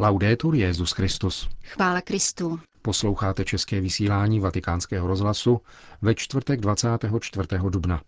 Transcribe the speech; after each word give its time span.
Laudetur 0.00 0.54
Jezus 0.54 0.92
Christus. 0.92 1.48
Chvála 1.64 2.00
Kristu. 2.00 2.60
Posloucháte 2.82 3.44
české 3.44 3.80
vysílání 3.80 4.40
Vatikánského 4.40 5.06
rozhlasu 5.06 5.60
ve 6.02 6.14
čtvrtek 6.14 6.60
24. 6.60 7.48
dubna. 7.68 8.00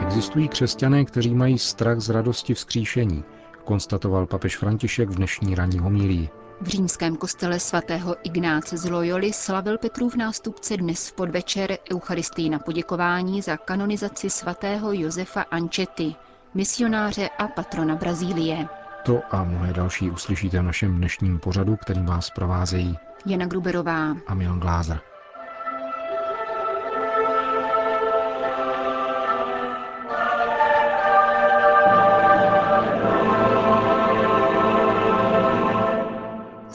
Existují 0.00 0.48
křesťané, 0.48 1.04
kteří 1.04 1.34
mají 1.34 1.58
strach 1.58 2.00
z 2.00 2.10
radosti 2.10 2.54
vzkříšení, 2.54 3.24
konstatoval 3.64 4.26
papež 4.26 4.56
František 4.56 5.08
v 5.08 5.14
dnešní 5.14 5.54
ranní 5.54 5.78
homílii. 5.78 6.28
V 6.60 6.66
římském 6.66 7.16
kostele 7.16 7.60
svatého 7.60 8.16
Ignáce 8.22 8.76
z 8.76 8.90
Loyoli 8.90 9.32
slavil 9.32 9.78
Petrův 9.78 10.16
nástupce 10.16 10.76
dnes 10.76 11.08
v 11.08 11.12
podvečer 11.12 11.78
Eucharistii 11.92 12.50
na 12.50 12.58
poděkování 12.58 13.42
za 13.42 13.56
kanonizaci 13.56 14.30
svatého 14.30 14.92
Josefa 14.92 15.42
Ančety, 15.42 16.14
misionáře 16.54 17.28
a 17.38 17.48
patrona 17.48 17.96
Brazílie. 17.96 18.68
To 19.04 19.22
a 19.30 19.44
mnohé 19.44 19.72
další 19.72 20.10
uslyšíte 20.10 20.60
v 20.60 20.62
našem 20.62 20.96
dnešním 20.96 21.38
pořadu, 21.38 21.76
kterým 21.76 22.06
vás 22.06 22.30
provázejí 22.30 22.98
Jana 23.26 23.46
Gruberová 23.46 24.16
a 24.26 24.34
Milan 24.34 24.60
Glázer. 24.60 25.00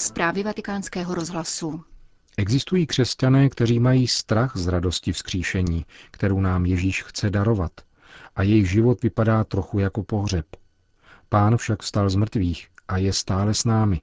Zprávy 0.01 0.43
vatikánského 0.43 1.15
rozhlasu. 1.15 1.83
Existují 2.37 2.87
křesťané, 2.87 3.49
kteří 3.49 3.79
mají 3.79 4.07
strach 4.07 4.57
z 4.57 4.67
radosti 4.67 5.11
vzkříšení, 5.11 5.85
kterou 6.11 6.39
nám 6.39 6.65
Ježíš 6.65 7.03
chce 7.03 7.29
darovat, 7.29 7.71
a 8.35 8.43
jejich 8.43 8.69
život 8.69 9.01
vypadá 9.03 9.43
trochu 9.43 9.79
jako 9.79 10.03
pohřeb. 10.03 10.45
Pán 11.29 11.57
však 11.57 11.81
vstal 11.81 12.09
z 12.09 12.15
mrtvých 12.15 12.67
a 12.87 12.97
je 12.97 13.13
stále 13.13 13.53
s 13.53 13.65
námi. 13.65 14.01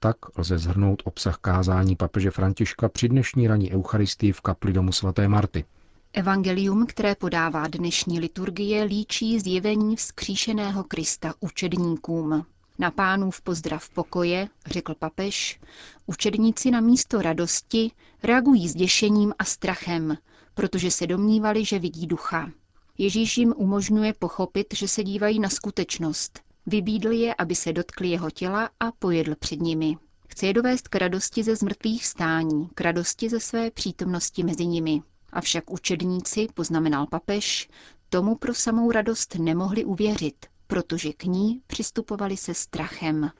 Tak 0.00 0.16
lze 0.38 0.58
zhrnout 0.58 1.02
obsah 1.04 1.36
kázání 1.36 1.96
papeže 1.96 2.30
Františka 2.30 2.88
při 2.88 3.08
dnešní 3.08 3.48
raní 3.48 3.72
Eucharistii 3.72 4.32
v 4.32 4.40
kapli 4.40 4.72
domu 4.72 4.92
svaté 4.92 5.28
Marty. 5.28 5.64
Evangelium, 6.12 6.86
které 6.86 7.14
podává 7.14 7.66
dnešní 7.68 8.20
liturgie, 8.20 8.82
líčí 8.84 9.40
zjevení 9.40 9.96
vzkříšeného 9.96 10.84
Krista 10.84 11.34
učedníkům. 11.40 12.46
Na 12.78 12.90
pánův 12.90 13.40
pozdrav 13.40 13.88
pokoje, 13.88 14.48
řekl 14.66 14.94
papež, 14.94 15.60
učedníci 16.06 16.70
na 16.70 16.80
místo 16.80 17.22
radosti 17.22 17.90
reagují 18.22 18.68
děšením 18.68 19.34
a 19.38 19.44
strachem, 19.44 20.18
protože 20.54 20.90
se 20.90 21.06
domnívali, 21.06 21.64
že 21.64 21.78
vidí 21.78 22.06
ducha. 22.06 22.50
Ježíš 22.98 23.38
jim 23.38 23.54
umožňuje 23.56 24.12
pochopit, 24.12 24.66
že 24.74 24.88
se 24.88 25.04
dívají 25.04 25.40
na 25.40 25.48
skutečnost. 25.48 26.40
Vybídl 26.66 27.12
je, 27.12 27.34
aby 27.34 27.54
se 27.54 27.72
dotkli 27.72 28.08
jeho 28.08 28.30
těla 28.30 28.70
a 28.80 28.92
pojedl 28.92 29.34
před 29.38 29.60
nimi. 29.60 29.96
Chce 30.28 30.46
je 30.46 30.52
dovést 30.52 30.88
k 30.88 30.96
radosti 30.96 31.42
ze 31.42 31.56
zmrtvých 31.56 32.02
vstání, 32.02 32.68
k 32.74 32.80
radosti 32.80 33.28
ze 33.28 33.40
své 33.40 33.70
přítomnosti 33.70 34.42
mezi 34.44 34.66
nimi. 34.66 35.02
Avšak 35.32 35.70
učedníci, 35.70 36.46
poznamenal 36.54 37.06
papež, 37.06 37.68
tomu 38.08 38.34
pro 38.34 38.54
samou 38.54 38.90
radost 38.90 39.34
nemohli 39.34 39.84
uvěřit, 39.84 40.46
protože 40.66 41.12
k 41.12 41.24
ní 41.24 41.60
přistupovali 41.66 42.36
se 42.36 42.54
strachem. 42.54 43.30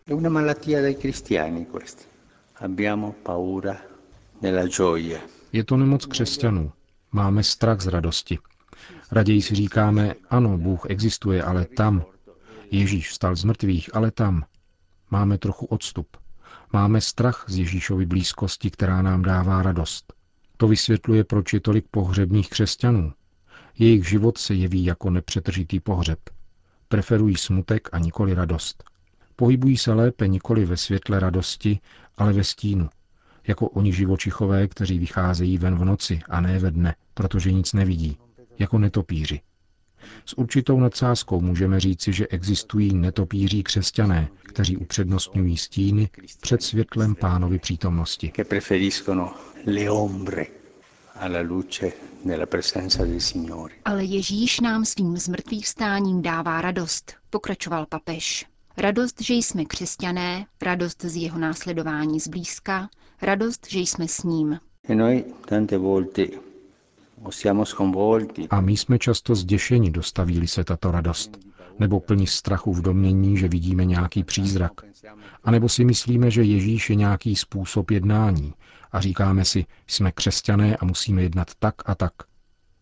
Je 5.53 5.65
to 5.65 5.77
nemoc 5.77 6.07
křesťanů. 6.07 6.73
Máme 7.13 7.43
strach 7.43 7.81
z 7.81 7.87
radosti. 7.87 8.39
Raději 9.13 9.43
si 9.43 9.55
říkáme, 9.55 10.15
ano, 10.31 10.59
Bůh 10.59 10.91
existuje, 10.91 11.43
ale 11.43 11.65
tam. 11.65 12.05
Ježíš 12.71 13.11
vstal 13.11 13.37
z 13.37 13.45
mrtvých, 13.45 13.97
ale 13.97 14.11
tam. 14.11 14.45
Máme 15.11 15.39
trochu 15.39 15.67
odstup. 15.67 16.17
Máme 16.73 17.01
strach 17.01 17.45
z 17.49 17.59
Ježíšovy 17.59 18.07
blízkosti, 18.07 18.71
která 18.71 19.03
nám 19.03 19.23
dává 19.23 19.63
radost. 19.63 20.13
To 20.57 20.69
vysvětluje, 20.69 21.25
proč 21.25 21.53
je 21.53 21.61
tolik 21.61 21.89
pohřebních 21.91 22.51
křesťanů. 22.51 23.13
Jejich 23.79 24.09
život 24.09 24.39
se 24.39 24.55
jeví 24.55 24.85
jako 24.85 25.11
nepřetržitý 25.11 25.81
pohřeb. 25.81 26.19
Preferují 26.89 27.37
smutek 27.37 27.89
a 27.93 27.99
nikoli 27.99 28.35
radost. 28.35 28.85
Pohybují 29.37 29.77
se 29.77 29.93
lépe 29.93 30.29
nikoli 30.29 30.65
ve 30.65 30.77
světle 30.77 31.21
radosti, 31.21 31.81
ale 32.17 32.33
ve 32.33 32.45
stínu, 32.45 32.89
jako 33.47 33.69
oni 33.69 33.93
živočichové, 33.93 34.69
kteří 34.69 34.99
vycházejí 34.99 35.59
ven 35.59 35.79
v 35.79 35.85
noci 35.85 36.21
a 36.29 36.41
ne 36.41 36.59
ve 36.59 36.71
dne, 36.71 36.95
protože 37.15 37.53
nic 37.53 37.73
nevidí, 37.73 38.19
jako 38.59 38.79
netopíři. 38.79 39.41
S 40.27 40.39
určitou 40.39 40.81
nadsázkou 40.81 41.41
můžeme 41.41 41.81
říci, 41.81 42.13
že 42.13 42.27
existují 42.27 42.95
netopíří 42.95 43.63
křesťané, 43.63 44.29
kteří 44.43 44.77
upřednostňují 44.77 45.57
stíny 45.57 46.09
před 46.41 46.63
světlem 46.63 47.15
pánovy 47.15 47.59
přítomnosti. 47.59 48.33
Ale 53.85 54.05
Ježíš 54.05 54.61
nám 54.61 54.85
svým 54.85 55.17
zmrtvých 55.17 55.69
stáním 55.69 56.23
dává 56.23 56.61
radost, 56.61 57.13
pokračoval 57.31 57.87
papež. 57.87 58.47
Radost, 58.77 59.21
že 59.21 59.35
jsme 59.35 59.65
křesťané, 59.65 60.47
radost 60.63 61.05
z 61.05 61.17
jeho 61.17 61.39
následování 61.39 62.21
zblízka, 62.21 62.89
radost, 63.23 63.67
že 63.71 63.79
jsme 63.79 64.09
s 64.09 64.23
ním. 64.23 64.61
A 68.51 68.61
my 68.61 68.77
jsme 68.77 68.99
často 68.99 69.35
zděšeni, 69.35 69.91
dostaví 69.91 70.47
se 70.49 70.65
tato 70.65 70.91
radost, 70.91 71.39
nebo 71.79 72.01
plní 72.01 72.27
strachu 72.27 72.73
v 72.73 72.83
domění, 72.83 73.39
že 73.39 73.49
vidíme 73.49 73.85
nějaký 73.85 74.25
přízrak, 74.25 74.73
a 75.45 75.51
nebo 75.51 75.69
si 75.69 75.85
myslíme, 75.85 76.31
že 76.31 76.43
Ježíš 76.43 76.91
je 76.91 76.97
nějaký 76.97 77.37
způsob 77.37 77.91
jednání 77.91 78.55
a 78.93 79.01
říkáme 79.01 79.45
si, 79.45 79.67
jsme 79.87 80.13
křesťané 80.13 80.77
a 80.77 80.85
musíme 80.85 81.23
jednat 81.23 81.55
tak 81.59 81.75
a 81.87 81.95
tak. 81.95 82.13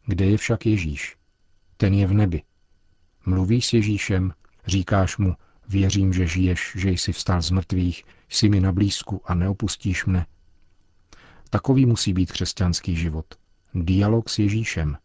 Kde 0.06 0.24
je 0.24 0.36
však 0.36 0.66
Ježíš? 0.66 1.16
Ten 1.76 1.94
je 1.94 2.06
v 2.06 2.12
nebi. 2.12 2.42
Mluvíš 3.26 3.66
s 3.66 3.72
Ježíšem, 3.72 4.32
říkáš 4.66 5.16
mu, 5.16 5.34
věřím, 5.68 6.12
že 6.12 6.26
žiješ, 6.26 6.72
že 6.76 6.90
jsi 6.90 7.12
vstal 7.12 7.42
z 7.42 7.50
mrtvých, 7.50 8.04
jsi 8.28 8.48
mi 8.48 8.60
na 8.60 8.72
blízku 8.72 9.20
a 9.24 9.34
neopustíš 9.34 10.06
mne. 10.06 10.26
Takový 11.50 11.86
musí 11.86 12.12
být 12.12 12.32
křesťanský 12.32 12.96
život. 12.96 13.26
Dialog 13.74 14.28
s 14.28 14.38
Ježíšem. 14.38 14.96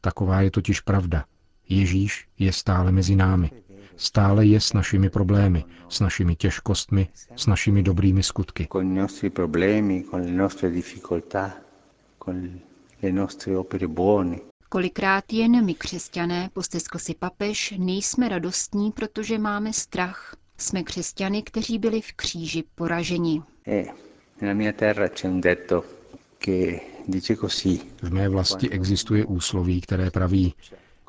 Taková 0.00 0.40
je 0.40 0.50
totiž 0.50 0.80
pravda. 0.80 1.24
Ježíš 1.68 2.28
je 2.38 2.52
stále 2.52 2.92
mezi 2.92 3.16
námi. 3.16 3.50
Stále 3.96 4.46
je 4.46 4.60
s 4.60 4.72
našimi 4.72 5.10
problémy, 5.10 5.64
s 5.88 6.00
našimi 6.00 6.36
těžkostmi, 6.36 7.08
s 7.36 7.46
našimi 7.46 7.82
dobrými 7.82 8.22
skutky. 8.22 8.68
Kolikrát 14.68 15.32
jen 15.32 15.64
my 15.64 15.74
křesťané, 15.74 16.50
posteskl 16.52 16.98
si 16.98 17.14
papež, 17.14 17.74
nejsme 17.78 18.28
radostní, 18.28 18.92
protože 18.92 19.38
máme 19.38 19.72
strach. 19.72 20.36
Jsme 20.58 20.82
křesťany, 20.82 21.42
kteří 21.42 21.78
byli 21.78 22.00
v 22.00 22.12
kříži 22.12 22.64
poraženi. 22.74 23.42
V 28.02 28.10
mé 28.12 28.28
vlasti 28.28 28.70
existuje 28.70 29.24
úsloví, 29.24 29.80
které 29.80 30.10
praví, 30.10 30.54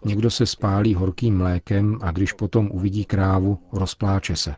někdo 0.06 0.32
se 0.32 0.46
spálí 0.46 0.96
horkým 0.96 1.38
mlékem 1.38 2.00
a 2.02 2.12
když 2.12 2.34
potom 2.34 2.70
uvidí 2.72 3.06
krávu, 3.06 3.60
rozpláče 3.72 4.36
se. 4.36 4.56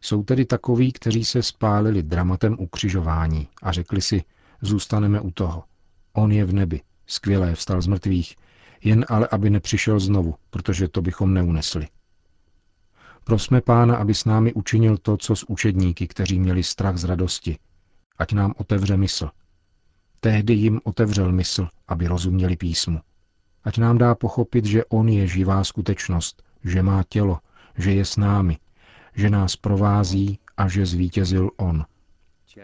Jsou 0.00 0.22
tedy 0.22 0.44
takoví, 0.44 0.92
kteří 0.92 1.24
se 1.24 1.42
spálili 1.42 2.02
dramatem 2.02 2.56
ukřižování 2.58 3.48
a 3.62 3.72
řekli 3.72 4.02
si, 4.02 4.24
zůstaneme 4.62 5.20
u 5.20 5.30
toho. 5.30 5.64
On 6.12 6.32
je 6.32 6.44
v 6.44 6.52
nebi, 6.52 6.80
skvělé, 7.06 7.54
vstal 7.54 7.82
z 7.82 7.86
mrtvých, 7.86 8.36
jen 8.84 9.04
ale 9.08 9.28
aby 9.30 9.50
nepřišel 9.50 10.00
znovu, 10.00 10.34
protože 10.50 10.88
to 10.88 11.02
bychom 11.02 11.34
neunesli. 11.34 11.88
Prosme 13.24 13.60
pána, 13.60 13.96
aby 13.96 14.14
s 14.14 14.24
námi 14.24 14.52
učinil 14.52 14.96
to, 14.96 15.16
co 15.16 15.36
s 15.36 15.50
učedníky, 15.50 16.08
kteří 16.08 16.40
měli 16.40 16.62
strach 16.62 16.96
z 16.96 17.04
radosti. 17.04 17.58
Ať 18.18 18.32
nám 18.32 18.54
otevře 18.56 18.96
mysl. 18.96 19.30
Tehdy 20.20 20.54
jim 20.54 20.80
otevřel 20.84 21.32
mysl, 21.32 21.68
aby 21.88 22.06
rozuměli 22.06 22.56
písmu. 22.56 23.00
Ať 23.64 23.78
nám 23.78 23.98
dá 23.98 24.14
pochopit, 24.14 24.64
že 24.64 24.84
On 24.84 25.08
je 25.08 25.26
živá 25.26 25.64
skutečnost, 25.64 26.42
že 26.64 26.82
má 26.82 27.02
tělo, 27.08 27.38
že 27.78 27.92
je 27.92 28.04
s 28.04 28.16
námi, 28.16 28.58
že 29.14 29.30
nás 29.30 29.56
provází 29.56 30.38
a 30.56 30.68
že 30.68 30.86
zvítězil 30.86 31.50
On. 31.56 31.84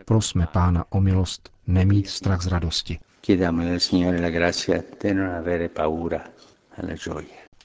Prosme 0.04 0.46
Pána 0.46 0.84
o 0.90 1.00
milost 1.00 1.50
nemít 1.66 2.08
strach 2.08 2.42
z 2.42 2.46
radosti. 2.46 2.98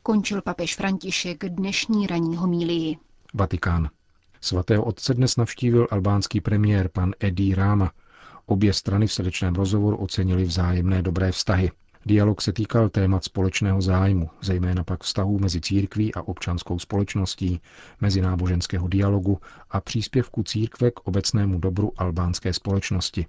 Končil 0.04 0.42
papež 0.42 0.76
František 0.76 1.46
dnešní 1.46 2.08
ranní 2.08 2.36
homílii. 2.36 2.98
Vatikán. 3.34 3.90
Svatého 4.42 4.84
otce 4.84 5.14
dnes 5.14 5.36
navštívil 5.38 5.88
albánský 5.92 6.42
premiér 6.42 6.90
pan 6.90 7.14
Edi 7.20 7.56
Rama. 7.56 7.92
Obě 8.46 8.74
strany 8.74 9.08
v 9.08 9.14
srdečném 9.14 9.56
rozhovoru 9.56 9.98
ocenili 9.98 10.44
vzájemné 10.44 11.02
dobré 11.02 11.32
vztahy. 11.32 11.72
Dialog 12.06 12.42
se 12.42 12.54
týkal 12.54 12.90
témat 12.90 13.24
společného 13.24 13.82
zájmu, 13.82 14.30
zejména 14.42 14.84
pak 14.84 15.04
vztahů 15.04 15.40
mezi 15.40 15.62
církví 15.62 16.14
a 16.14 16.22
občanskou 16.22 16.80
společností, 16.80 17.62
mezináboženského 18.02 18.88
dialogu 18.88 19.40
a 19.72 19.82
příspěvku 19.82 20.44
církve 20.44 20.92
k 20.92 21.00
obecnému 21.00 21.60
dobru 21.60 21.92
albánské 21.98 22.54
společnosti. 22.54 23.26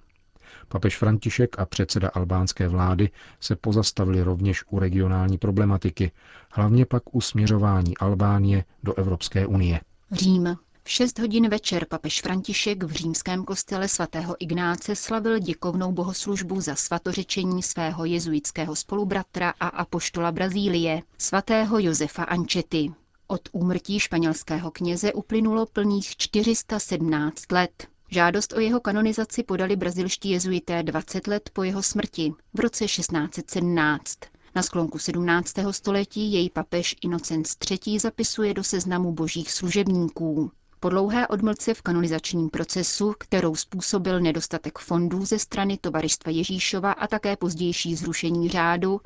Papež 0.67 0.97
František 0.97 1.59
a 1.59 1.65
předseda 1.65 2.09
albánské 2.13 2.67
vlády 2.67 3.09
se 3.39 3.55
pozastavili 3.55 4.21
rovněž 4.23 4.63
u 4.69 4.79
regionální 4.79 5.37
problematiky, 5.37 6.11
hlavně 6.51 6.85
pak 6.85 7.15
u 7.15 7.21
směřování 7.21 7.97
Albánie 7.97 8.63
do 8.83 8.93
Evropské 8.93 9.45
unie. 9.47 9.81
Řím. 10.11 10.55
V 10.87 10.91
6 10.91 11.19
hodin 11.19 11.49
večer 11.49 11.85
papež 11.85 12.21
František 12.21 12.83
v 12.83 12.91
římském 12.91 13.45
kostele 13.45 13.87
svatého 13.87 14.35
Ignáce 14.39 14.95
slavil 14.95 15.39
děkovnou 15.39 15.91
bohoslužbu 15.91 16.61
za 16.61 16.75
svatořečení 16.75 17.63
svého 17.63 18.05
jezuitského 18.05 18.75
spolubratra 18.75 19.53
a 19.59 19.67
apoštola 19.67 20.31
Brazílie, 20.31 21.01
svatého 21.17 21.79
Josefa 21.79 22.23
Ančety. 22.23 22.93
Od 23.27 23.41
úmrtí 23.51 23.99
španělského 23.99 24.71
kněze 24.71 25.13
uplynulo 25.13 25.65
plných 25.65 26.17
417 26.17 27.51
let. 27.51 27.87
Žádost 28.09 28.53
o 28.53 28.59
jeho 28.59 28.79
kanonizaci 28.79 29.43
podali 29.43 29.75
brazilští 29.75 30.29
jezuité 30.29 30.83
20 30.83 31.27
let 31.27 31.49
po 31.53 31.63
jeho 31.63 31.83
smrti 31.83 32.33
v 32.53 32.59
roce 32.59 32.85
1617. 32.85 34.19
Na 34.55 34.63
sklonku 34.63 34.99
17. 34.99 35.53
století 35.71 36.33
jej 36.33 36.49
papež 36.49 36.95
Inocenc 37.01 37.55
III. 37.71 37.99
zapisuje 37.99 38.53
do 38.53 38.63
seznamu 38.63 39.11
božích 39.11 39.51
služebníků. 39.51 40.51
Po 40.85 40.89
dlouhé 40.89 41.27
odmlce 41.27 41.73
v 41.73 41.81
kanonizačním 41.81 42.49
procesu, 42.49 43.13
kterou 43.19 43.55
způsobil 43.55 44.19
nedostatek 44.19 44.79
fondů 44.79 45.25
ze 45.25 45.39
strany 45.39 45.77
Tovaristva 45.77 46.31
Ježíšova 46.31 46.91
a 46.91 47.07
také 47.07 47.35
pozdější 47.35 47.95
zrušení 47.95 48.49
řádu, 48.49 49.01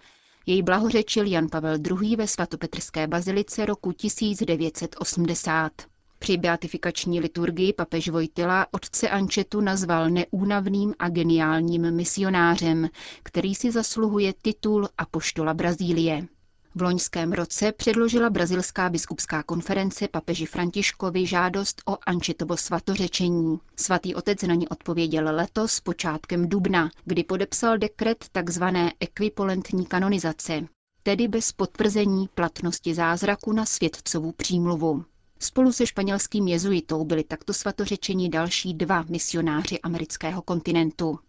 jej 0.46 0.62
blahořečil 0.62 1.28
Jan 1.28 1.50
Pavel 1.50 1.78
II. 2.02 2.16
ve 2.16 2.28
svatopetrské 2.28 3.08
bazilice 3.08 3.66
roku 3.66 3.92
1980. 3.92 5.72
Při 6.20 6.38
beatifikační 6.38 7.20
liturgii 7.20 7.74
papež 7.74 8.10
Vojtila 8.10 8.68
otce 8.72 9.10
Ančetu 9.10 9.62
nazval 9.62 10.10
neúnavným 10.10 10.94
a 11.00 11.10
geniálním 11.10 11.92
misionářem, 11.92 12.90
který 13.24 13.56
si 13.56 13.72
zasluhuje 13.72 14.34
titul 14.42 14.90
Apoštola 14.98 15.54
Brazílie. 15.54 16.28
V 16.76 16.82
loňském 16.82 17.32
roce 17.34 17.72
předložila 17.72 18.30
Brazilská 18.30 18.90
biskupská 18.90 19.44
konference 19.44 20.08
papeži 20.08 20.46
Františkovi 20.46 21.26
žádost 21.26 21.82
o 21.86 21.98
Ančetovo 22.06 22.58
svatořečení. 22.58 23.60
Svatý 23.76 24.16
otec 24.16 24.42
na 24.42 24.56
ní 24.56 24.68
odpověděl 24.68 25.36
letos 25.36 25.80
počátkem 25.80 26.50
dubna, 26.50 26.92
kdy 27.06 27.24
podepsal 27.24 27.78
dekret 27.78 28.26
tzv. 28.46 28.64
ekvipolentní 29.00 29.86
kanonizace, 29.86 30.68
tedy 31.04 31.28
bez 31.28 31.52
potvrzení 31.52 32.28
platnosti 32.36 32.94
zázraku 32.94 33.52
na 33.54 33.66
světcovu 33.66 34.32
přímluvu. 34.32 35.06
Spolu 35.40 35.72
se 35.72 35.88
španělským 35.88 36.48
jezuitou 36.48 37.06
byli 37.06 37.24
takto 37.24 37.54
svatořečeni 37.54 38.30
další 38.30 38.74
dva 38.74 39.06
misionáři 39.10 39.80
amerického 39.80 40.42
kontinentu. 40.42 41.20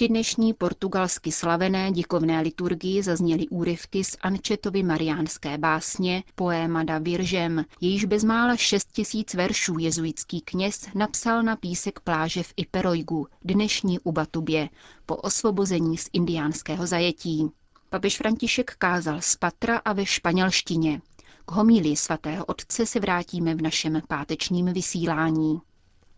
Při 0.00 0.08
dnešní 0.08 0.54
portugalsky 0.54 1.32
slavené 1.32 1.92
dikovné 1.92 2.40
liturgii 2.40 3.02
zazněly 3.02 3.48
úryvky 3.48 4.04
z 4.04 4.16
Ančetovy 4.20 4.82
mariánské 4.82 5.58
básně 5.58 6.22
Poéma 6.34 6.82
da 6.82 6.98
Viržem, 6.98 7.64
jejíž 7.80 8.04
bezmála 8.04 8.56
šest 8.56 8.92
tisíc 8.92 9.34
veršů 9.34 9.78
jezuitský 9.78 10.40
kněz 10.40 10.86
napsal 10.94 11.42
na 11.42 11.56
písek 11.56 12.00
pláže 12.00 12.42
v 12.42 12.52
Iperojgu, 12.56 13.26
dnešní 13.44 13.98
Ubatubě, 13.98 14.68
po 15.06 15.16
osvobození 15.16 15.98
z 15.98 16.08
indiánského 16.12 16.86
zajetí. 16.86 17.48
Papež 17.90 18.16
František 18.16 18.74
kázal 18.78 19.20
z 19.20 19.36
Patra 19.36 19.78
a 19.78 19.92
ve 19.92 20.06
španělštině. 20.06 21.00
K 21.46 21.52
homílii 21.52 21.96
svatého 21.96 22.44
otce 22.44 22.86
se 22.86 23.00
vrátíme 23.00 23.54
v 23.54 23.62
našem 23.62 24.02
pátečním 24.08 24.72
vysílání. 24.72 25.60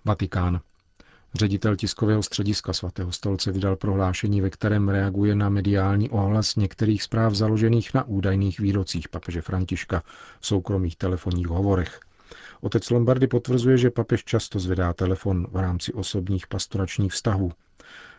Vatikán. 0.05 0.61
Ředitel 1.35 1.77
tiskového 1.77 2.23
střediska 2.23 2.73
svatého 2.73 3.13
stolce 3.13 3.53
vydal 3.53 3.77
prohlášení, 3.77 4.41
ve 4.41 4.51
kterém 4.51 4.89
reaguje 4.89 5.35
na 5.35 5.49
mediální 5.49 6.11
ohlas 6.11 6.57
některých 6.57 7.03
zpráv 7.03 7.35
založených 7.35 7.95
na 7.95 8.05
údajných 8.05 8.61
výrocích 8.61 9.09
papeže 9.09 9.43
Františka 9.43 10.03
v 10.41 10.47
soukromých 10.47 10.97
telefonních 10.97 11.47
hovorech. 11.47 12.01
Otec 12.61 12.91
Lombardy 12.91 13.27
potvrzuje, 13.27 13.79
že 13.79 13.91
papež 13.91 14.25
často 14.25 14.59
zvedá 14.59 14.93
telefon 14.93 15.47
v 15.51 15.57
rámci 15.57 15.93
osobních 15.93 16.47
pastoračních 16.47 17.13
vztahů. 17.13 17.53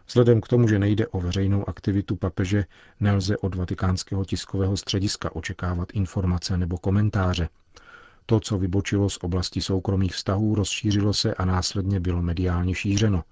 Vzhledem 0.07 0.41
k 0.41 0.47
tomu, 0.47 0.67
že 0.67 0.79
nejde 0.79 1.07
o 1.07 1.21
veřejnou 1.21 1.69
aktivitu 1.69 2.15
papeže, 2.15 2.65
nelze 2.99 3.37
od 3.37 3.55
vatikánského 3.55 4.25
tiskového 4.25 4.77
střediska 4.77 5.35
očekávat 5.35 5.89
informace 5.93 6.57
nebo 6.57 6.77
komentáře. 6.77 7.49
To, 8.25 8.39
co 8.39 8.57
vybočilo 8.57 9.09
z 9.09 9.17
oblasti 9.21 9.61
soukromých 9.61 10.13
vztahů, 10.13 10.55
rozšířilo 10.55 11.13
se 11.13 11.33
a 11.33 11.45
následně 11.45 11.99
bylo 11.99 12.21
mediálně 12.21 12.75
šířeno. 12.75 13.23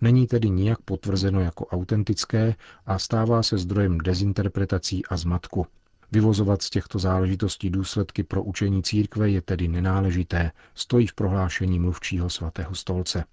Není 0.00 0.26
tedy 0.26 0.50
nijak 0.50 0.78
potvrzeno 0.84 1.40
jako 1.40 1.66
autentické 1.66 2.54
a 2.86 2.98
stává 2.98 3.42
se 3.42 3.58
zdrojem 3.58 3.98
dezinterpretací 3.98 5.06
a 5.06 5.16
zmatku. 5.16 5.66
Vyvozovat 6.12 6.62
z 6.62 6.70
těchto 6.70 6.98
záležitostí 6.98 7.70
důsledky 7.70 8.22
pro 8.22 8.42
učení 8.42 8.82
církve 8.82 9.30
je 9.30 9.42
tedy 9.42 9.68
nenáležité, 9.68 10.52
stojí 10.74 11.06
v 11.06 11.14
prohlášení 11.14 11.78
mluvčího 11.78 12.30
svatého 12.30 12.74
stolce. 12.74 13.24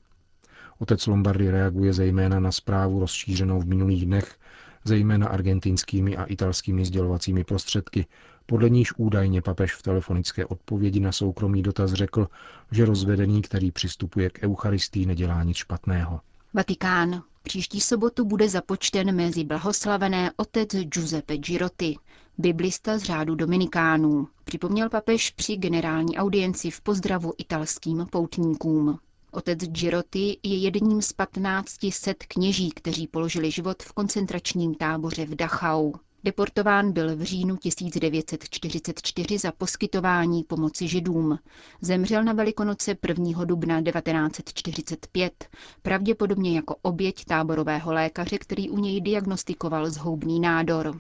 Otec 0.79 1.07
Lombardy 1.07 1.51
reaguje 1.51 1.93
zejména 1.93 2.39
na 2.39 2.51
zprávu 2.51 2.99
rozšířenou 2.99 3.59
v 3.59 3.65
minulých 3.65 4.05
dnech, 4.05 4.35
zejména 4.83 5.27
argentinskými 5.27 6.17
a 6.17 6.23
italskými 6.23 6.85
sdělovacími 6.85 7.43
prostředky, 7.43 8.05
podle 8.45 8.69
níž 8.69 8.93
údajně 8.97 9.41
papež 9.41 9.73
v 9.75 9.81
telefonické 9.81 10.45
odpovědi 10.45 10.99
na 10.99 11.11
soukromý 11.11 11.63
dotaz 11.63 11.93
řekl, 11.93 12.27
že 12.71 12.85
rozvedený, 12.85 13.41
který 13.41 13.71
přistupuje 13.71 14.29
k 14.29 14.43
Eucharistii, 14.43 15.05
nedělá 15.05 15.43
nic 15.43 15.57
špatného. 15.57 16.21
Vatikán. 16.53 17.23
Příští 17.43 17.81
sobotu 17.81 18.25
bude 18.25 18.49
započten 18.49 19.15
mezi 19.15 19.43
blahoslavené 19.43 20.31
otec 20.35 20.69
Giuseppe 20.75 21.37
Girotti, 21.37 21.97
biblista 22.37 22.97
z 22.97 23.03
řádu 23.03 23.35
Dominikánů, 23.35 24.27
připomněl 24.43 24.89
papež 24.89 25.29
při 25.29 25.55
generální 25.55 26.17
audienci 26.17 26.71
v 26.71 26.81
pozdravu 26.81 27.33
italským 27.37 28.07
poutníkům. 28.11 28.99
Otec 29.31 29.59
Girotti 29.59 30.37
je 30.43 30.57
jedním 30.57 31.01
z 31.01 31.13
1500 31.13 32.23
kněží, 32.23 32.69
kteří 32.69 33.07
položili 33.07 33.51
život 33.51 33.83
v 33.83 33.93
koncentračním 33.93 34.75
táboře 34.75 35.25
v 35.25 35.35
Dachau. 35.35 35.91
Deportován 36.25 36.91
byl 36.91 37.15
v 37.15 37.21
říjnu 37.21 37.57
1944 37.57 39.37
za 39.37 39.51
poskytování 39.51 40.43
pomoci 40.43 40.87
židům. 40.87 41.39
Zemřel 41.81 42.23
na 42.23 42.33
Velikonoce 42.33 42.97
1. 43.07 43.45
dubna 43.45 43.81
1945, 43.81 45.47
pravděpodobně 45.81 46.55
jako 46.55 46.75
oběť 46.81 47.25
táborového 47.25 47.93
lékaře, 47.93 48.37
který 48.37 48.69
u 48.69 48.77
něj 48.77 49.01
diagnostikoval 49.01 49.89
zhoubný 49.89 50.39
nádor. 50.39 50.99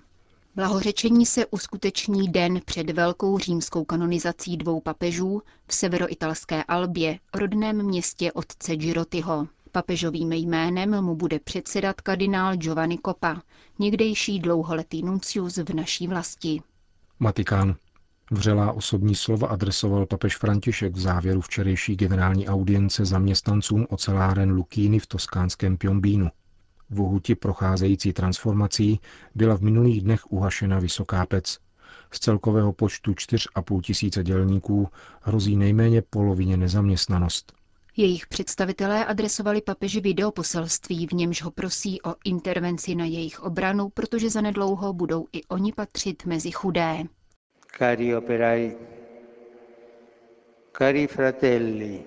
Blahořečení 0.55 1.25
se 1.25 1.45
uskuteční 1.45 2.27
den 2.27 2.61
před 2.65 2.89
velkou 2.89 3.39
římskou 3.39 3.85
kanonizací 3.85 4.57
dvou 4.57 4.79
papežů 4.79 5.41
v 5.67 5.73
severoitalské 5.73 6.63
Albě, 6.63 7.19
rodném 7.33 7.83
městě 7.83 8.31
otce 8.31 8.75
Girotyho. 8.75 9.47
Papežovým 9.75 10.31
jménem 10.31 11.01
mu 11.01 11.15
bude 11.15 11.39
předsedat 11.39 12.01
kardinál 12.01 12.55
Giovanni 12.55 12.97
Coppa, 13.05 13.41
někdejší 13.79 14.39
dlouholetý 14.39 15.03
nuncius 15.03 15.57
v 15.57 15.73
naší 15.73 16.07
vlasti. 16.07 16.61
Vatikán. 17.19 17.75
Vřelá 18.31 18.71
osobní 18.71 19.15
slova 19.15 19.47
adresoval 19.47 20.05
papež 20.05 20.37
František 20.37 20.93
v 20.93 20.99
závěru 20.99 21.41
včerejší 21.41 21.95
generální 21.95 22.47
audience 22.47 23.05
zaměstnancům 23.05 23.87
oceláren 23.89 24.51
Lukíny 24.51 24.99
v 24.99 25.07
toskánském 25.07 25.77
Piombínu. 25.77 26.29
V 26.89 27.01
Uhuti 27.01 27.35
procházející 27.35 28.13
transformací 28.13 28.99
byla 29.35 29.57
v 29.57 29.61
minulých 29.61 30.01
dnech 30.01 30.31
uhašena 30.31 30.79
vysoká 30.79 31.25
pec. 31.25 31.59
Z 32.11 32.19
celkového 32.19 32.73
počtu 32.73 33.11
4,5 33.11 33.81
tisíce 33.81 34.23
dělníků 34.23 34.89
hrozí 35.21 35.55
nejméně 35.55 36.01
polovině 36.01 36.57
nezaměstnanost. 36.57 37.62
Jejich 37.97 38.27
představitelé 38.27 39.05
adresovali 39.05 39.61
papeži 39.61 40.01
videoposelství, 40.01 41.07
v 41.07 41.11
němž 41.11 41.41
ho 41.41 41.51
prosí 41.51 42.01
o 42.01 42.15
intervenci 42.25 42.95
na 42.95 43.05
jejich 43.05 43.43
obranu, 43.43 43.89
protože 43.89 44.29
zanedlouho 44.29 44.93
budou 44.93 45.27
i 45.33 45.43
oni 45.43 45.73
patřit 45.73 46.25
mezi 46.25 46.51
chudé. 46.51 47.03
Cari 47.77 48.15
operai, 48.15 48.75
cari 50.77 51.07
fratelli, 51.07 52.03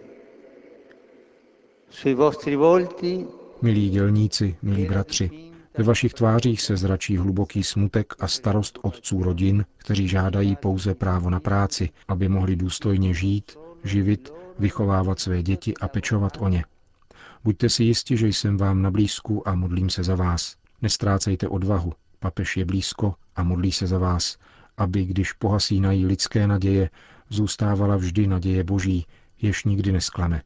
sui 1.90 2.14
vostri 2.14 2.56
volti 2.56 3.26
Milí 3.62 3.90
dělníci, 3.90 4.56
milí 4.62 4.84
bratři, 4.84 5.30
ve 5.78 5.84
vašich 5.84 6.14
tvářích 6.14 6.62
se 6.62 6.76
zračí 6.76 7.16
hluboký 7.16 7.62
smutek 7.62 8.14
a 8.18 8.28
starost 8.28 8.78
otců 8.82 9.22
rodin, 9.22 9.64
kteří 9.76 10.08
žádají 10.08 10.56
pouze 10.56 10.94
právo 10.94 11.30
na 11.30 11.40
práci, 11.40 11.90
aby 12.08 12.28
mohli 12.28 12.56
důstojně 12.56 13.14
žít, 13.14 13.56
živit, 13.86 14.32
vychovávat 14.58 15.20
své 15.20 15.42
děti 15.42 15.74
a 15.76 15.88
pečovat 15.88 16.36
o 16.40 16.48
ně. 16.48 16.64
Buďte 17.44 17.68
si 17.68 17.84
jisti, 17.84 18.16
že 18.16 18.28
jsem 18.28 18.56
vám 18.56 18.82
na 18.82 18.90
blízku 18.90 19.48
a 19.48 19.54
modlím 19.54 19.90
se 19.90 20.04
za 20.04 20.14
vás. 20.14 20.56
Nestrácejte 20.82 21.48
odvahu, 21.48 21.92
papež 22.18 22.56
je 22.56 22.64
blízko 22.64 23.14
a 23.36 23.42
modlí 23.42 23.72
se 23.72 23.86
za 23.86 23.98
vás, 23.98 24.38
aby, 24.76 25.04
když 25.04 25.32
pohasínají 25.32 26.06
lidské 26.06 26.46
naděje, 26.46 26.90
zůstávala 27.28 27.96
vždy 27.96 28.26
naděje 28.26 28.64
Boží, 28.64 29.06
jež 29.42 29.64
nikdy 29.64 29.92
nesklame. 29.92 30.42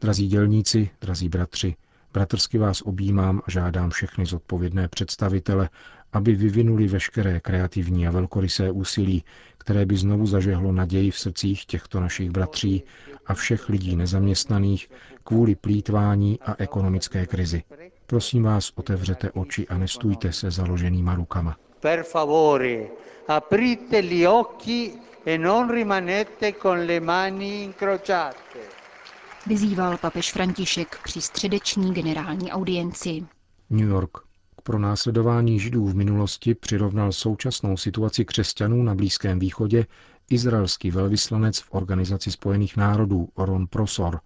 Drazí 0.00 0.28
dělníci, 0.28 0.90
drazí 1.00 1.28
bratři, 1.28 1.76
bratrsky 2.12 2.58
vás 2.58 2.82
objímám 2.82 3.40
a 3.46 3.50
žádám 3.50 3.90
všechny 3.90 4.26
zodpovědné 4.26 4.88
představitele, 4.88 5.68
aby 6.12 6.34
vyvinuli 6.34 6.88
veškeré 6.88 7.40
kreativní 7.40 8.08
a 8.08 8.10
velkorysé 8.10 8.70
úsilí, 8.70 9.24
které 9.58 9.86
by 9.86 9.96
znovu 9.96 10.26
zažehlo 10.26 10.72
naději 10.72 11.10
v 11.10 11.18
srdcích 11.18 11.64
těchto 11.66 12.00
našich 12.00 12.30
bratří 12.30 12.82
a 13.26 13.34
všech 13.34 13.68
lidí 13.68 13.96
nezaměstnaných 13.96 14.90
kvůli 15.24 15.54
plítvání 15.54 16.38
a 16.40 16.54
ekonomické 16.58 17.26
krizi. 17.26 17.62
Prosím 18.06 18.42
vás, 18.42 18.72
otevřete 18.74 19.30
oči 19.30 19.68
a 19.68 19.78
nestůjte 19.78 20.32
se 20.32 20.50
založenýma 20.50 21.14
rukama. 21.14 21.56
Per 21.80 22.02
favore, 22.02 22.86
aprite 23.28 24.02
gli 24.02 24.26
occhi 24.26 24.92
e 25.26 25.38
non 25.38 25.70
rimanete 25.70 26.52
con 26.52 26.78
le 26.78 27.00
mani 27.00 27.64
incrociate. 27.64 28.38
Vyzýval 29.46 29.98
papež 29.98 30.32
František 30.32 30.98
při 31.04 31.20
středeční 31.20 31.94
generální 31.94 32.52
audienci. 32.52 33.26
New 33.70 33.88
York. 33.88 34.27
K 34.68 34.70
pronásledování 34.70 35.60
židů 35.60 35.86
v 35.86 35.94
minulosti 35.94 36.54
přirovnal 36.54 37.12
současnou 37.12 37.76
situaci 37.76 38.24
křesťanů 38.24 38.82
na 38.82 38.94
Blízkém 38.94 39.38
východě 39.38 39.86
izraelský 40.30 40.90
velvyslanec 40.90 41.58
v 41.60 41.68
Organizaci 41.70 42.30
spojených 42.30 42.76
národů 42.76 43.28
Ron 43.36 43.66
Prosor 43.66 44.20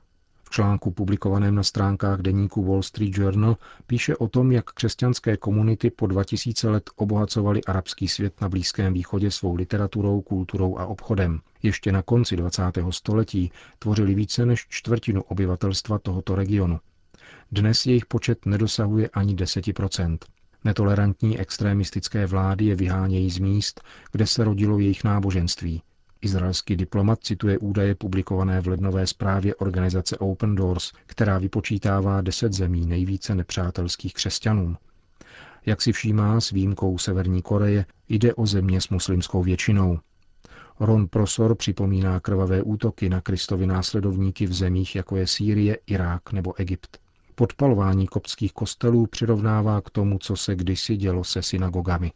článku 0.50 0.90
publikovaném 0.90 1.54
na 1.54 1.62
stránkách 1.62 2.20
deníku 2.20 2.64
Wall 2.64 2.82
Street 2.82 3.18
Journal 3.18 3.56
píše 3.86 4.16
o 4.16 4.28
tom, 4.28 4.52
jak 4.52 4.64
křesťanské 4.64 5.36
komunity 5.36 5.90
po 5.90 6.06
2000 6.06 6.70
let 6.70 6.90
obohacovaly 6.96 7.64
arabský 7.64 8.08
svět 8.08 8.40
na 8.40 8.48
Blízkém 8.48 8.92
východě 8.92 9.30
svou 9.30 9.54
literaturou, 9.54 10.20
kulturou 10.20 10.78
a 10.78 10.86
obchodem. 10.86 11.40
Ještě 11.62 11.92
na 11.92 12.02
konci 12.02 12.36
20. 12.36 12.62
století 12.90 13.52
tvořili 13.78 14.14
více 14.14 14.46
než 14.46 14.66
čtvrtinu 14.68 15.22
obyvatelstva 15.22 15.98
tohoto 15.98 16.34
regionu. 16.34 16.80
Dnes 17.52 17.86
jejich 17.86 18.06
počet 18.06 18.46
nedosahuje 18.46 19.08
ani 19.08 19.34
10%. 19.34 20.18
Netolerantní 20.64 21.38
extremistické 21.38 22.26
vlády 22.26 22.64
je 22.64 22.76
vyhánějí 22.76 23.30
z 23.30 23.38
míst, 23.38 23.80
kde 24.12 24.26
se 24.26 24.44
rodilo 24.44 24.78
jejich 24.78 25.04
náboženství. 25.04 25.82
Izraelský 26.20 26.76
diplomat 26.76 27.18
cituje 27.22 27.58
údaje 27.58 27.94
publikované 27.94 28.60
v 28.60 28.66
lednové 28.66 29.06
zprávě 29.06 29.54
organizace 29.54 30.18
Open 30.18 30.54
Doors, 30.54 30.92
která 31.06 31.38
vypočítává 31.38 32.20
deset 32.20 32.52
zemí 32.52 32.86
nejvíce 32.86 33.34
nepřátelských 33.34 34.14
křesťanům. 34.14 34.76
Jak 35.66 35.82
si 35.82 35.92
všímá 35.92 36.40
s 36.40 36.50
výjimkou 36.50 36.98
Severní 36.98 37.42
Koreje, 37.42 37.86
jde 38.08 38.34
o 38.34 38.46
země 38.46 38.80
s 38.80 38.88
muslimskou 38.88 39.42
většinou. 39.42 39.98
Ron 40.80 41.08
Prosor 41.08 41.54
připomíná 41.54 42.20
krvavé 42.20 42.62
útoky 42.62 43.08
na 43.08 43.20
Kristovi 43.20 43.66
následovníky 43.66 44.46
v 44.46 44.52
zemích, 44.52 44.96
jako 44.96 45.16
je 45.16 45.26
Sýrie, 45.26 45.78
Irák 45.86 46.32
nebo 46.32 46.60
Egypt. 46.60 46.98
Podpalování 47.42 48.06
koptských 48.06 48.52
kostelů 48.52 49.06
přirovnává 49.06 49.80
k 49.80 49.90
tomu, 49.90 50.18
co 50.18 50.36
se 50.36 50.54
kdysi 50.56 50.96
dělo 50.96 51.24
se 51.24 51.42
synagogami. 51.42 52.12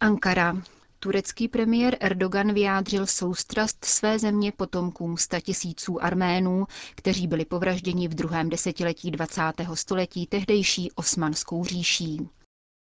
Ankara. 0.00 0.62
Turecký 0.98 1.48
premiér 1.48 1.96
Erdogan 2.00 2.52
vyjádřil 2.52 3.06
soustrast 3.06 3.84
své 3.84 4.18
země 4.18 4.52
potomkům 4.52 5.16
statisíců 5.16 6.04
Arménů, 6.04 6.66
kteří 6.94 7.26
byli 7.26 7.44
povražděni 7.44 8.08
v 8.08 8.14
druhém 8.14 8.48
desetiletí 8.48 9.10
20. 9.10 9.42
století 9.74 10.26
tehdejší 10.26 10.92
osmanskou 10.92 11.64
říší. 11.64 12.28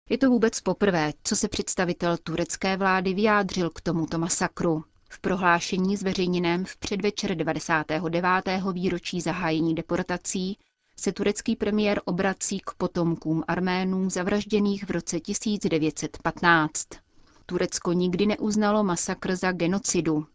Je 0.09 0.17
to 0.17 0.29
vůbec 0.29 0.61
poprvé, 0.61 1.13
co 1.23 1.35
se 1.35 1.47
představitel 1.47 2.17
turecké 2.17 2.77
vlády 2.77 3.13
vyjádřil 3.13 3.69
k 3.69 3.81
tomuto 3.81 4.17
masakru. 4.17 4.83
V 5.09 5.19
prohlášení 5.19 5.97
zveřejněném 5.97 6.65
v 6.65 6.77
předvečer 6.77 7.35
99. 7.35 8.73
výročí 8.73 9.21
zahájení 9.21 9.75
deportací 9.75 10.57
se 10.95 11.11
turecký 11.13 11.55
premiér 11.55 12.01
obrací 12.05 12.59
k 12.59 12.73
potomkům 12.77 13.43
Arménů 13.47 14.09
zavražděných 14.09 14.83
v 14.83 14.91
roce 14.91 15.19
1915. 15.19 16.87
Turecko 17.45 17.93
nikdy 17.93 18.25
neuznalo 18.25 18.83
masakr 18.83 19.35
za 19.35 19.51
genocidu. 19.51 20.25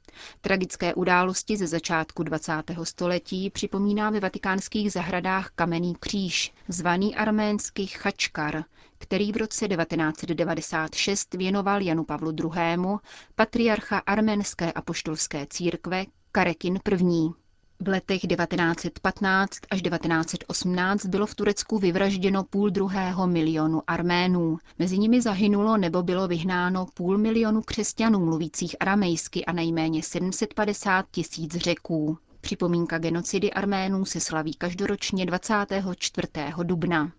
Tragické 0.41 0.95
události 0.95 1.57
ze 1.57 1.67
začátku 1.67 2.23
20. 2.23 2.53
století 2.83 3.51
připomíná 3.51 4.11
ve 4.11 4.21
vatikánských 4.21 4.93
zahradách 4.93 5.51
kamenný 5.55 5.95
kříž, 6.01 6.53
zvaný 6.69 7.17
arménsky 7.17 7.87
Chačkar, 7.87 8.65
který 8.99 9.33
v 9.33 9.37
roce 9.37 9.69
1996 9.69 11.35
věnoval 11.35 11.83
Janu 11.83 12.05
Pavlu 12.05 12.31
II., 12.33 12.97
patriarcha 13.35 13.99
arménské 13.99 14.73
apoštolské 14.73 15.47
církve 15.51 16.05
Karekin 16.33 16.79
I. 16.91 17.48
V 17.81 17.89
letech 17.89 18.21
1915 18.21 19.59
až 19.71 19.83
1918 19.83 21.07
bylo 21.07 21.27
v 21.27 21.35
Turecku 21.35 21.79
vyvražděno 21.79 22.45
půl 22.45 22.71
druhého 22.71 23.27
milionu 23.27 23.83
Arménů. 23.87 24.59
Mezi 24.79 24.99
nimi 24.99 25.23
zahynulo 25.23 25.77
nebo 25.77 26.03
bylo 26.03 26.29
vyhnáno 26.29 26.87
půl 26.95 27.19
milionu 27.19 27.63
křesťanů 27.63 28.19
mluvících 28.25 28.77
aramejsky 28.81 29.45
a 29.45 29.53
nejméně 29.53 30.03
750 30.03 31.07
tisíc 31.11 31.57
řeků. 31.57 32.19
Připomínka 32.41 32.99
genocidy 32.99 33.53
Arménů 33.53 34.05
se 34.05 34.21
slaví 34.21 34.55
každoročně 34.55 35.27
24. 35.27 36.29
dubna. 36.63 37.13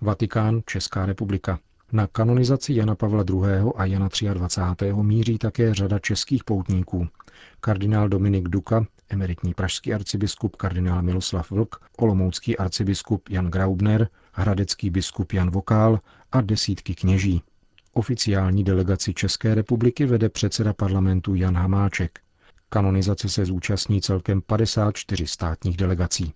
Vatikán, 0.00 0.60
Česká 0.66 1.06
republika. 1.06 1.58
Na 1.92 2.06
kanonizaci 2.06 2.74
Jana 2.74 2.94
Pavla 2.94 3.24
II. 3.30 3.72
a 3.76 3.84
Jana 3.84 4.08
23. 4.34 4.92
míří 4.92 5.38
také 5.38 5.74
řada 5.74 5.98
českých 5.98 6.44
poutníků. 6.44 7.08
Kardinál 7.60 8.08
Dominik 8.08 8.48
Duka, 8.48 8.86
emeritní 9.12 9.54
pražský 9.54 9.94
arcibiskup 9.94 10.56
kardinál 10.56 11.02
Miloslav 11.02 11.50
Vlk, 11.50 11.76
olomoucký 11.98 12.58
arcibiskup 12.58 13.28
Jan 13.28 13.50
Graubner, 13.50 14.08
hradecký 14.32 14.90
biskup 14.90 15.32
Jan 15.32 15.50
Vokál 15.50 16.00
a 16.32 16.40
desítky 16.40 16.94
kněží. 16.94 17.42
Oficiální 17.92 18.64
delegaci 18.64 19.14
České 19.14 19.54
republiky 19.54 20.06
vede 20.06 20.28
předseda 20.28 20.72
parlamentu 20.72 21.34
Jan 21.34 21.56
Hamáček. 21.56 22.20
Kanonizace 22.68 23.28
se 23.28 23.44
zúčastní 23.44 24.00
celkem 24.00 24.42
54 24.42 25.26
státních 25.26 25.76
delegací. 25.76 26.34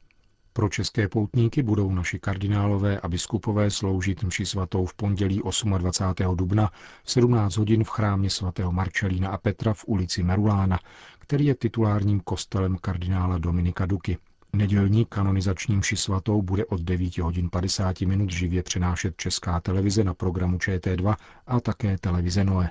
Pro 0.56 0.68
české 0.68 1.09
poutníky 1.09 1.62
budou 1.62 1.90
naši 1.90 2.18
kardinálové 2.18 3.00
a 3.00 3.09
biskupové 3.09 3.71
sloužit 3.71 4.23
mši 4.23 4.47
svatou 4.47 4.87
v 4.87 4.95
pondělí 4.95 5.42
28. 5.78 6.37
dubna 6.37 6.71
v 7.04 7.11
17 7.11 7.56
hodin 7.56 7.85
v 7.85 7.88
chrámě 7.88 8.30
svatého 8.30 8.73
Marčelína 8.73 9.28
a 9.28 9.38
Petra 9.38 9.75
v 9.75 9.85
ulici 9.87 10.23
Merulána, 10.23 10.78
který 11.26 11.47
je 11.47 11.54
titulárním 11.54 12.21
kostelem 12.21 12.76
kardinála 12.76 13.38
Dominika 13.38 13.87
Duky. 13.87 14.18
Nedělní 14.52 15.04
kanonizační 15.04 15.76
mši 15.76 15.97
svatou 15.97 16.42
bude 16.42 16.64
od 16.64 16.80
9 16.80 17.18
hodin 17.18 17.50
50 17.50 18.00
minut 18.00 18.30
živě 18.30 18.62
přenášet 18.62 19.16
Česká 19.16 19.61
televize 19.61 20.04
na 20.04 20.14
programu 20.14 20.56
ČT2 20.59 21.16
a 21.47 21.61
také 21.61 21.99
televize 21.99 22.45
Noe. 22.45 22.71